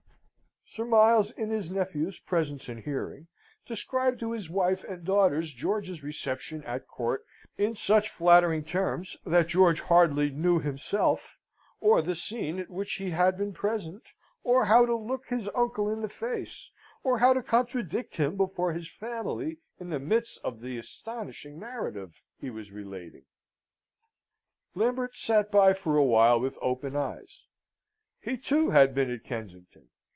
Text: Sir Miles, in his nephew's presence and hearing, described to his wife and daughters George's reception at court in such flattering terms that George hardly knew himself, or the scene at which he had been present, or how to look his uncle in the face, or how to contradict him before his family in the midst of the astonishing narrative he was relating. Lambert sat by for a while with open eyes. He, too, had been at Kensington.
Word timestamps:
Sir 0.73 0.85
Miles, 0.85 1.31
in 1.31 1.49
his 1.49 1.69
nephew's 1.69 2.17
presence 2.21 2.69
and 2.69 2.79
hearing, 2.79 3.27
described 3.65 4.21
to 4.21 4.31
his 4.31 4.49
wife 4.49 4.85
and 4.85 5.03
daughters 5.03 5.51
George's 5.51 6.01
reception 6.01 6.63
at 6.63 6.87
court 6.87 7.25
in 7.57 7.75
such 7.75 8.09
flattering 8.09 8.63
terms 8.63 9.17
that 9.25 9.47
George 9.49 9.81
hardly 9.81 10.29
knew 10.29 10.61
himself, 10.61 11.37
or 11.81 12.01
the 12.01 12.15
scene 12.15 12.57
at 12.57 12.69
which 12.69 12.93
he 12.93 13.09
had 13.09 13.37
been 13.37 13.51
present, 13.51 14.01
or 14.45 14.63
how 14.63 14.85
to 14.85 14.95
look 14.95 15.25
his 15.27 15.49
uncle 15.53 15.89
in 15.91 15.99
the 16.01 16.07
face, 16.07 16.71
or 17.03 17.17
how 17.19 17.33
to 17.33 17.43
contradict 17.43 18.15
him 18.15 18.37
before 18.37 18.71
his 18.71 18.89
family 18.89 19.57
in 19.77 19.89
the 19.89 19.99
midst 19.99 20.39
of 20.41 20.61
the 20.61 20.77
astonishing 20.77 21.59
narrative 21.59 22.21
he 22.39 22.49
was 22.49 22.71
relating. 22.71 23.25
Lambert 24.73 25.17
sat 25.17 25.51
by 25.51 25.73
for 25.73 25.97
a 25.97 26.05
while 26.05 26.39
with 26.39 26.57
open 26.61 26.95
eyes. 26.95 27.43
He, 28.21 28.37
too, 28.37 28.69
had 28.69 28.95
been 28.95 29.11
at 29.11 29.25
Kensington. 29.25 29.89